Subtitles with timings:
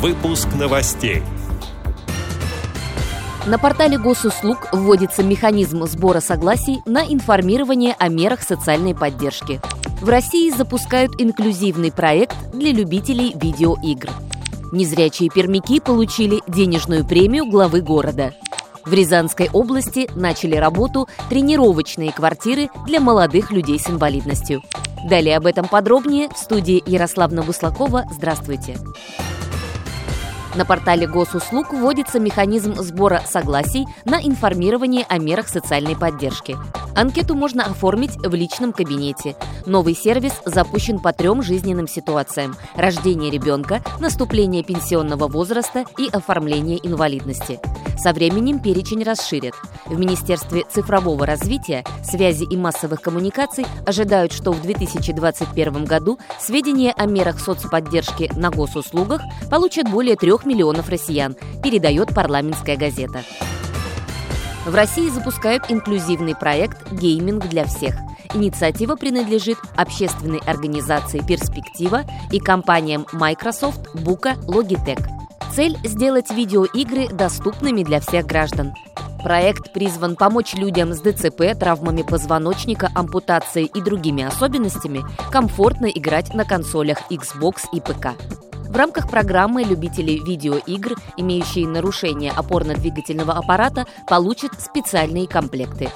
[0.00, 1.22] Выпуск новостей.
[3.44, 9.60] На портале госуслуг вводится механизм сбора согласий на информирование о мерах социальной поддержки.
[10.00, 14.08] В России запускают инклюзивный проект для любителей видеоигр.
[14.72, 18.32] Незрячие пермяки получили денежную премию главы города.
[18.86, 24.62] В Рязанской области начали работу тренировочные квартиры для молодых людей с инвалидностью.
[25.10, 28.06] Далее об этом подробнее в студии Ярославна Буслакова.
[28.10, 28.78] Здравствуйте.
[30.54, 36.56] На портале госуслуг вводится механизм сбора согласий на информирование о мерах социальной поддержки.
[36.96, 39.36] Анкету можно оформить в личном кабинете.
[39.64, 47.60] Новый сервис запущен по трем жизненным ситуациям– рождение ребенка, наступление пенсионного возраста и оформление инвалидности.
[47.96, 49.54] Со временем перечень расширят.
[49.84, 57.04] В Министерстве цифрового развития, связи и массовых коммуникаций ожидают, что в 2021 году сведения о
[57.04, 59.20] мерах соцподдержки на госуслугах
[59.50, 63.22] получат более миллионов россиян, передает парламентская газета.
[64.66, 67.96] В России запускают инклюзивный проект «Гейминг для всех».
[68.34, 75.02] Инициатива принадлежит общественной организации «Перспектива» и компаниям Microsoft, Бука, Logitech.
[75.54, 78.72] Цель– сделать видеоигры доступными для всех граждан.
[79.22, 86.44] Проект призван помочь людям с ДЦП, травмами позвоночника, ампутацией и другими особенностями комфортно играть на
[86.44, 88.14] консолях Xbox и ПК.
[88.70, 95.90] В рамках программы любители видеоигр, имеющие нарушение опорно-двигательного аппарата, получат специальные комплекты.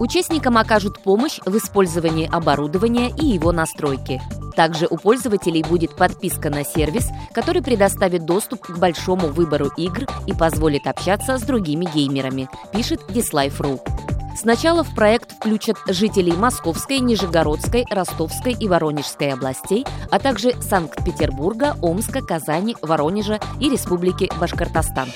[0.00, 4.20] Участникам окажут помощь в использовании оборудования и его настройки.
[4.56, 10.32] Также у пользователей будет подписка на сервис, который предоставит доступ к большому выбору игр и
[10.32, 13.95] позволит общаться с другими геймерами, пишет Dislife.ru.
[14.36, 22.20] Сначала в проект включат жителей Московской, Нижегородской, Ростовской и Воронежской областей, а также Санкт-Петербурга, Омска,
[22.20, 25.08] Казани, Воронежа и Республики Башкортостан.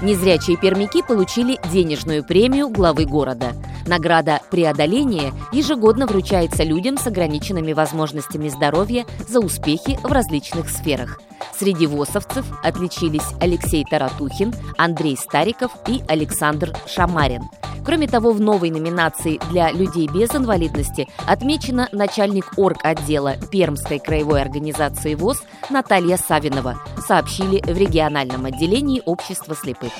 [0.00, 3.52] Незрячие пермяки получили денежную премию главы города.
[3.86, 11.20] Награда «Преодоление» ежегодно вручается людям с ограниченными возможностями здоровья за успехи в различных сферах.
[11.56, 17.42] Среди ВОСовцев отличились Алексей Таратухин, Андрей Стариков и Александр Шамарин.
[17.84, 25.14] Кроме того, в новой номинации для людей без инвалидности отмечена начальник орг-отдела Пермской краевой организации
[25.14, 29.92] ВОЗ Наталья Савинова, сообщили в региональном отделении общества слепых.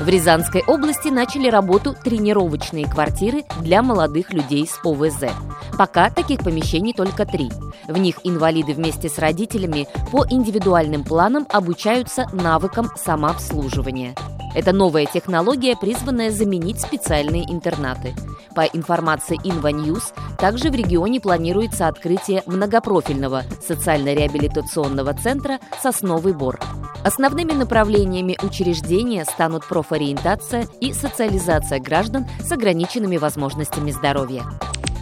[0.00, 5.30] В Рязанской области начали работу тренировочные квартиры для молодых людей с ОВЗ.
[5.78, 7.50] Пока таких помещений только три.
[7.86, 14.14] В них инвалиды вместе с родителями по индивидуальным планам обучаются навыкам самообслуживания.
[14.54, 18.14] Это новая технология, призванная заменить специальные интернаты.
[18.54, 26.60] По информации InvaNews, также в регионе планируется открытие многопрофильного социально-реабилитационного центра «Сосновый бор».
[27.02, 34.44] Основными направлениями учреждения станут профориентация и социализация граждан с ограниченными возможностями здоровья.